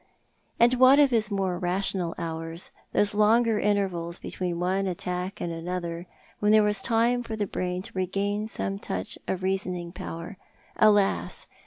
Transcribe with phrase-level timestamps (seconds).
[0.59, 6.07] And what of his more rational hours; those longer intervals between one attack and another,
[6.39, 10.37] when there was time for the brain to regain some touch of reasoning power?
[10.75, 11.45] Alas!